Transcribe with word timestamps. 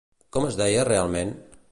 Com 0.37 0.47
es 0.47 0.57
deia 0.61 0.87
realment? 0.89 1.35